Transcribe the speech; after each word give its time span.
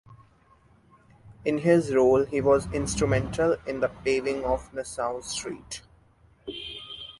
In 1.45 1.59
his 1.59 1.93
role 1.93 2.25
he 2.25 2.41
was 2.41 2.65
instrumental 2.73 3.57
in 3.67 3.81
the 3.81 3.89
paving 4.03 4.43
of 4.43 4.73
Nassau 4.73 5.21
Street. 5.21 5.83